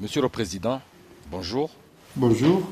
[0.00, 0.80] Monsieur le Président,
[1.28, 1.70] bonjour.
[2.14, 2.62] Bonjour.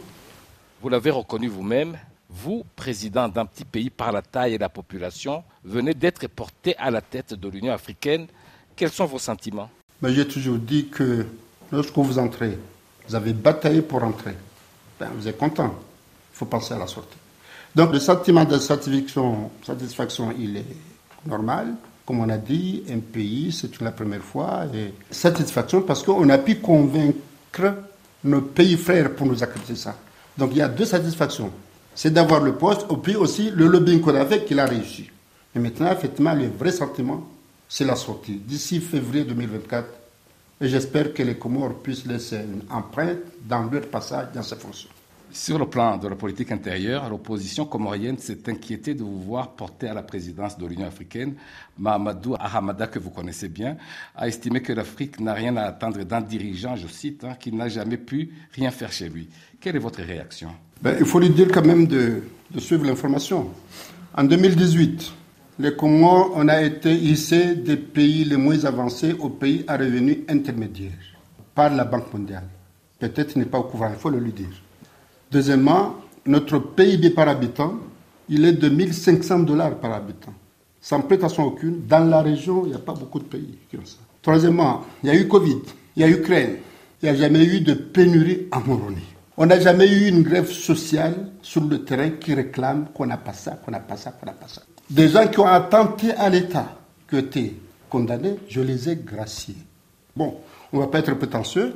[0.80, 1.98] Vous l'avez reconnu vous-même,
[2.30, 6.88] vous, président d'un petit pays par la taille et la population, venez d'être porté à
[6.88, 8.28] la tête de l'Union africaine.
[8.76, 9.68] Quels sont vos sentiments?
[10.00, 11.26] Ben, J'ai toujours dit que
[11.72, 12.56] lorsque vous entrez,
[13.08, 14.36] vous avez bataillé pour entrer.
[15.00, 15.74] Ben, vous êtes content.
[16.32, 17.18] Il faut penser à la sortie.
[17.74, 20.76] Donc le sentiment de satisfaction, satisfaction il est
[21.26, 21.74] normal.
[22.06, 24.66] Comme on a dit, un pays, c'est la première fois.
[24.72, 27.18] Et satisfaction parce qu'on a pu convaincre
[28.22, 29.96] nos pays frères pour nous accepter ça.
[30.38, 31.50] Donc il y a deux satisfactions.
[31.94, 35.10] C'est d'avoir le poste, et puis aussi le lobbying qu'on a fait qu'il a réussi.
[35.54, 37.26] Et maintenant, effectivement, le vrai sentiment,
[37.68, 38.34] c'est la sortie.
[38.34, 39.88] D'ici février 2024,
[40.60, 44.90] et j'espère que les Comores puissent laisser une empreinte dans leur passage dans ces fonctions.
[45.30, 49.88] Sur le plan de la politique intérieure, l'opposition comorienne s'est inquiétée de vous voir porter
[49.88, 51.34] à la présidence de l'Union africaine.
[51.78, 53.76] Mahamadou Ahamada, que vous connaissez bien,
[54.14, 57.68] a estimé que l'Afrique n'a rien à attendre d'un dirigeant, je cite, hein, qui n'a
[57.68, 59.28] jamais pu rien faire chez lui.
[59.60, 60.50] Quelle est votre réaction?
[60.80, 62.22] Ben, Il faut lui dire quand même de,
[62.58, 63.50] suivre l'information.
[64.16, 65.12] En 2018,
[65.58, 70.18] les Comores, on a été hissé des pays les moins avancés aux pays à revenus
[70.28, 70.92] intermédiaires
[71.54, 72.48] par la Banque mondiale.
[72.98, 74.62] Peut-être n'est pas au courant, il faut le lui dire.
[75.30, 75.96] Deuxièmement,
[76.26, 77.74] notre PIB par habitant,
[78.28, 80.34] il est de 1500 dollars par habitant.
[80.80, 83.84] Sans prétention aucune, dans la région, il n'y a pas beaucoup de pays qui ont
[83.84, 83.98] ça.
[84.22, 85.58] Troisièmement, il y a eu Covid,
[85.96, 86.56] il y a Ukraine,
[87.02, 89.02] il n'y a jamais eu de pénurie en Moroni.
[89.36, 93.32] On n'a jamais eu une grève sociale sur le terrain qui réclame qu'on n'a pas
[93.32, 94.62] ça, qu'on n'a pas ça, qu'on n'a pas ça.
[94.88, 96.78] Des gens qui ont attenté à l'État,
[97.10, 99.56] qui été condamnés, je les ai graciés.
[100.14, 100.36] Bon,
[100.72, 101.74] on ne va pas être prétentieux.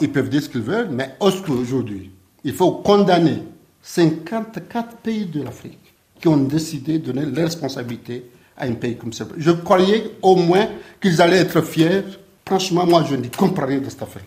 [0.00, 2.10] Ils peuvent dire ce qu'ils veulent, mais aujourd'hui,
[2.46, 3.42] il faut condamner
[3.82, 5.80] 54 pays de l'Afrique
[6.20, 8.24] qui ont décidé de donner les responsabilités
[8.56, 9.26] à un pays comme ça.
[9.36, 10.68] Je croyais au moins
[11.00, 12.04] qu'ils allaient être fiers.
[12.46, 14.22] Franchement, moi, je ne comprends rien de cette affaire.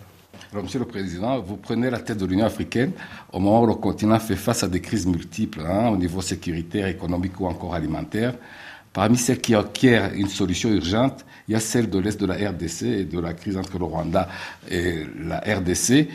[0.52, 2.92] Alors, Monsieur le Président, vous prenez la tête de l'Union africaine
[3.32, 6.88] au moment où le continent fait face à des crises multiples hein, au niveau sécuritaire,
[6.88, 8.34] économique ou encore alimentaire.
[8.92, 12.34] Parmi celles qui acquièrent une solution urgente, il y a celle de l'Est de la
[12.34, 14.28] RDC et de la crise entre le Rwanda
[14.68, 16.08] et la RDC.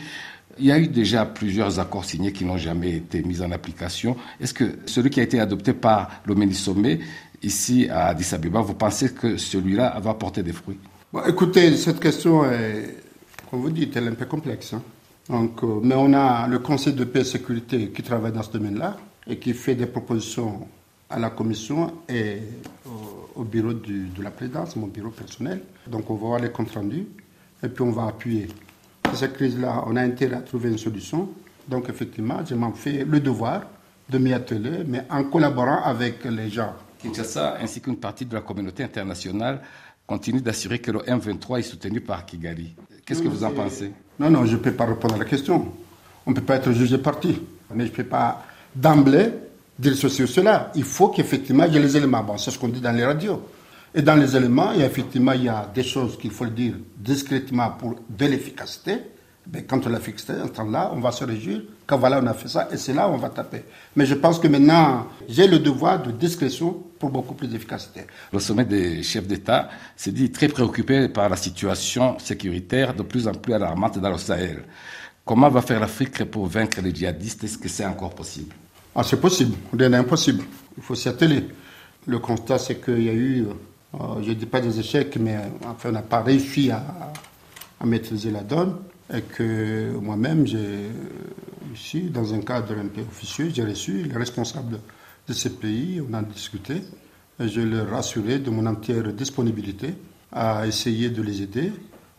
[0.58, 4.16] Il y a eu déjà plusieurs accords signés qui n'ont jamais été mis en application.
[4.40, 7.00] Est-ce que celui qui a été adopté par le Sommet,
[7.42, 10.78] ici à Addis Abeba, vous pensez que celui-là va porter des fruits?
[11.26, 12.96] Écoutez, cette question est,
[13.50, 14.74] comme vous dites, elle est un peu complexe.
[14.74, 14.82] Hein.
[15.30, 18.96] Euh, mais on a le Conseil de paix et sécurité qui travaille dans ce domaine-là
[19.26, 20.66] et qui fait des propositions
[21.10, 22.38] à la Commission et
[23.34, 25.60] au, bureau de la présidence, mon bureau personnel.
[25.86, 27.06] Donc on va voir les comptes rendus
[27.62, 28.48] et puis on va appuyer
[29.14, 31.28] cette crise-là, on a intérêt à trouver une solution.
[31.68, 33.62] Donc, effectivement, je m'en fais le devoir
[34.08, 36.74] de m'y atteler, mais en collaborant avec les gens.
[37.00, 39.60] Kinshasa, ainsi qu'une partie de la communauté internationale,
[40.06, 42.74] continue d'assurer que le M23 est soutenu par Kigali.
[43.04, 43.92] Qu'est-ce que vous en pensez?
[44.18, 45.72] Non, non, je ne peux pas répondre à la question.
[46.24, 47.40] On ne peut pas être jugé parti.
[47.74, 48.44] Mais je ne peux pas
[48.74, 49.30] d'emblée
[49.78, 50.70] dire ceci ou cela.
[50.74, 52.22] Il faut qu'effectivement, il y ait les éléments.
[52.22, 53.42] Bon, c'est ce qu'on dit dans les radios.
[53.96, 57.70] Et dans les éléments, effectivement, il y a des choses qu'il faut le dire discrètement
[57.70, 58.98] pour de l'efficacité.
[59.50, 62.26] Mais quand on l'a fixé, en temps là, on va se réjouir quand voilà, on
[62.26, 63.62] a fait ça, et c'est là où on va taper.
[63.94, 68.00] Mais je pense que maintenant, j'ai le devoir de discrétion pour beaucoup plus d'efficacité.
[68.32, 73.26] Le sommet des chefs d'État s'est dit très préoccupé par la situation sécuritaire de plus
[73.28, 74.64] en plus alarmante dans le Sahel.
[75.24, 77.44] Comment va faire l'Afrique pour vaincre les djihadistes?
[77.44, 78.52] Est-ce que c'est encore possible?
[78.94, 80.42] Ah, C'est possible, rien n'est impossible.
[80.76, 81.48] Il faut s'y atteler.
[82.06, 83.46] Le constat, c'est qu'il y a eu
[84.22, 86.82] je ne dis pas des échecs, mais enfin, on n'a pas réussi à,
[87.84, 88.76] maîtriser la donne.
[89.14, 90.44] Et que moi-même,
[91.72, 94.80] ici, dans un cadre un peu officieux, j'ai reçu les responsables
[95.28, 96.82] de ces pays, on a discuté,
[97.38, 99.94] et je leur assuré de mon entière disponibilité
[100.32, 101.72] à essayer de les aider,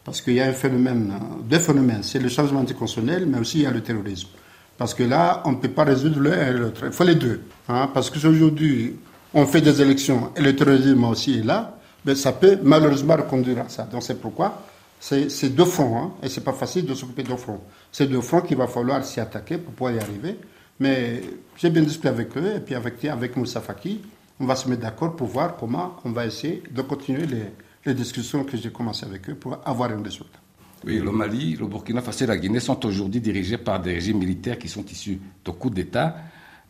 [0.04, 3.64] parce qu'il y a un phénomène, deux phénomènes, c'est le changement anticonstitutionnel, mais aussi il
[3.64, 4.30] y a le terrorisme.
[4.78, 6.84] Parce que là, on ne peut pas résoudre l'un et l'autre.
[6.86, 7.42] Il faut les deux.
[7.68, 8.96] Hein, parce qu'aujourd'hui,
[9.34, 13.60] on fait des élections et le terrorisme aussi est là, mais ça peut malheureusement conduire
[13.60, 13.84] à ça.
[13.84, 14.64] Donc c'est pourquoi
[15.00, 17.62] c'est deux fronts, hein, et c'est pas facile de s'occuper de fronts.
[17.92, 20.40] C'est deux fronts qu'il va falloir s'y attaquer pour pouvoir y arriver.
[20.80, 21.22] Mais
[21.56, 24.02] j'ai bien discuté avec eux, et puis avec, avec Moussa Faki,
[24.40, 27.46] on va se mettre d'accord pour voir comment on va essayer de continuer les,
[27.86, 30.40] les discussions que j'ai commencées avec eux pour avoir un résultat.
[30.86, 34.20] Oui, le Mali, le Burkina Faso et la Guinée sont aujourd'hui dirigés par des régimes
[34.20, 36.18] militaires qui sont issus de coups d'État.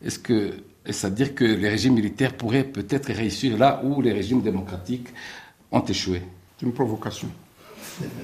[0.02, 0.54] Est-ce que
[0.94, 5.08] c'est-à-dire que les régimes militaires pourraient peut-être réussir là où les régimes démocratiques
[5.72, 6.22] ont échoué.
[6.58, 7.30] C'est une provocation.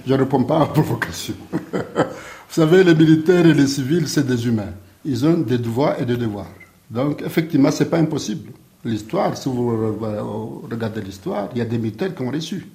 [0.06, 1.34] Je ne réponds pas à la provocation.
[1.52, 4.74] Vous savez, les militaires et les civils, c'est des humains.
[5.04, 6.52] Ils ont des devoirs et des devoirs.
[6.90, 8.52] Donc, effectivement, ce n'est pas impossible.
[8.86, 9.98] L'histoire, si vous
[10.70, 12.68] regardez l'histoire, il y a des militaires qui ont reçu.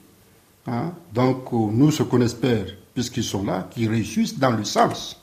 [0.67, 0.93] Hein.
[1.15, 5.21] Donc, nous, ce qu'on espère, puisqu'ils sont là, qui réussissent dans le sens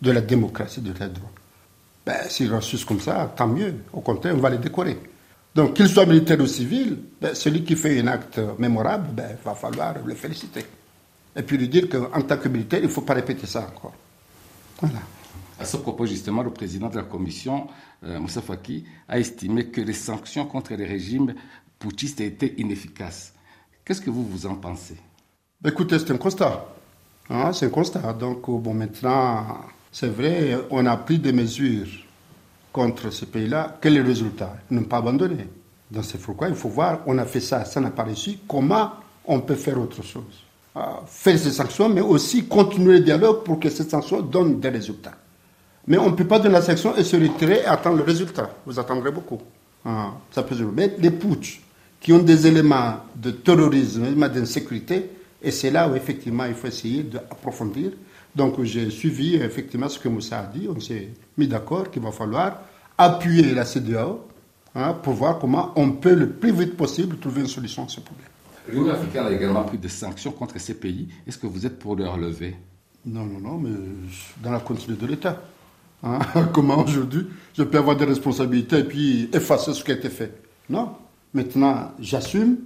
[0.00, 1.30] de la démocratie de de droit.
[2.08, 3.84] Ben, s'ils réussissent comme ça, tant mieux.
[3.92, 4.98] Au contraire, on va les décorer.
[5.54, 9.54] Donc, qu'ils soient militaires ou civils, ben, celui qui fait un acte mémorable, ben, va
[9.54, 10.64] falloir le féliciter.
[11.36, 13.92] Et puis lui dire qu'en tant que militaire, il ne faut pas répéter ça encore.
[14.80, 15.00] Voilà.
[15.60, 17.66] À ce propos, justement, le président de la commission,
[18.04, 21.34] euh, Moussa Faki, a estimé que les sanctions contre les régimes
[21.78, 23.34] putschistes étaient inefficaces.
[23.84, 24.96] Qu'est-ce que vous, vous en pensez?
[25.60, 26.64] Ben, Écoutez, c'est un constat.
[27.28, 28.14] Hein, c'est un constat.
[28.14, 29.58] Donc, bon, maintenant,
[29.92, 31.86] c'est vrai, on a pris des mesures
[32.72, 33.78] contre ce pays-là.
[33.80, 35.46] Quel est le résultat Ne pas abandonner.
[35.90, 38.40] Donc, c'est pourquoi il faut voir, on a fait ça, ça n'a pas réussi.
[38.46, 38.92] Comment
[39.24, 40.44] on peut faire autre chose?
[40.74, 44.68] Ah, Faire ces sanctions, mais aussi continuer le dialogue pour que ces sanctions donnent des
[44.68, 45.14] résultats.
[45.86, 48.50] Mais on ne peut pas donner la sanction et se retirer et attendre le résultat.
[48.66, 49.38] Vous attendrez beaucoup.
[49.84, 51.62] Ah, ça peut Mais les putsch
[52.00, 55.10] qui ont des éléments de terrorisme, d'insécurité,
[55.42, 57.92] et c'est là où effectivement il faut essayer d'approfondir.
[58.38, 60.68] Donc j'ai suivi effectivement ce que Moussa a dit.
[60.68, 62.60] On s'est mis d'accord qu'il va falloir
[62.96, 64.28] appuyer la CDAO
[64.76, 67.98] hein, pour voir comment on peut le plus vite possible trouver une solution à ce
[67.98, 68.28] problème.
[68.68, 71.08] L'Union africaine a également pris des sanctions contre ces pays.
[71.26, 72.54] Est-ce que vous êtes pour leur lever?
[73.04, 73.70] Non, non, non, mais
[74.40, 75.42] dans la continuité de l'État.
[76.04, 76.20] Hein?
[76.54, 77.26] Comment aujourd'hui
[77.56, 80.32] je peux avoir des responsabilités et puis effacer ce qui a été fait?
[80.70, 80.92] Non.
[81.34, 82.58] Maintenant, j'assume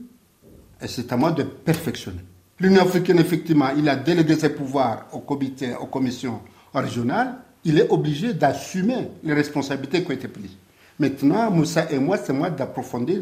[0.83, 2.21] et c'est à moi de perfectionner.
[2.63, 6.41] L'Union africaine, effectivement, il a délégué ses pouvoirs au comité, aux commissions
[6.73, 7.35] régionales.
[7.65, 10.57] Il est obligé d'assumer les responsabilités qui ont été prises.
[10.97, 13.21] Maintenant, Moussa et moi, c'est moi d'approfondir,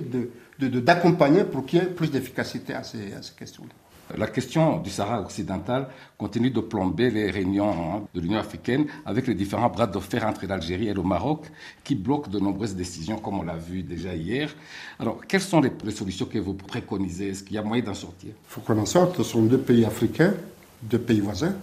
[0.58, 3.72] d'accompagner de, pour qu'il y ait plus d'efficacité à ces, à ces questions-là.
[4.16, 9.26] La question du Sahara occidental continue de plomber les réunions hein, de l'Union africaine avec
[9.26, 11.46] les différents bras de fer entre l'Algérie et le Maroc
[11.84, 14.54] qui bloquent de nombreuses décisions, comme on l'a vu déjà hier.
[14.98, 17.28] Alors, quelles sont les, solutions que vous préconisez?
[17.28, 18.30] Est-ce qu'il y a moyen d'en sortir?
[18.30, 19.16] Il faut qu'on en sorte.
[19.18, 20.34] Ce sont deux pays africains,
[20.82, 21.54] deux pays voisins,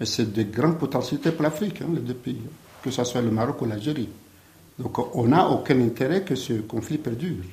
[0.00, 2.42] et c'est de grandes potentialités pour l'Afrique, hein, les deux pays,
[2.82, 4.08] que ce soit le Maroc ou l'Algérie.
[4.78, 7.44] Donc, on n'a aucun intérêt que ce conflit perdure.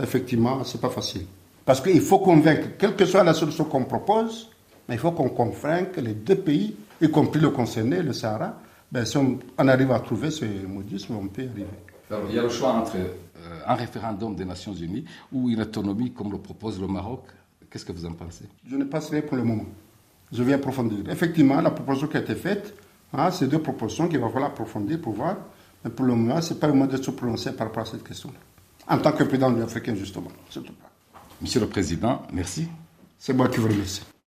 [0.00, 1.26] Effectivement, ce n'est pas facile.
[1.66, 4.48] Parce qu'il faut convaincre, quelle que soit la solution qu'on propose,
[4.88, 8.54] mais il faut qu'on convainque les deux pays, y compris le concerné, le Sahara.
[8.90, 11.66] Ben, si on, arrive à trouver ce modisme, on peut y arriver.
[12.08, 15.60] Alors, il y a le choix entre euh, un référendum des Nations Unies ou une
[15.60, 17.24] autonomie comme le propose le Maroc.
[17.68, 18.44] Qu'est-ce que vous en pensez?
[18.64, 19.66] Je ne passerai pour le moment.
[20.32, 21.10] Je vais approfondir.
[21.10, 22.74] Effectivement, la proposition qui a été faite,
[23.12, 25.36] hein, c'est deux propositions qu'il va falloir approfondir pour voir.
[25.84, 27.86] Mais pour le moment, ce n'est pas le moment de se prononcer par rapport à
[27.86, 28.38] cette question-là.
[28.88, 30.30] En tant que président de l'Union africaine, justement.
[30.48, 30.90] Surtout pas.
[31.42, 32.68] Monsieur le Président, merci.
[33.18, 34.02] C'est moi qui vous remercie.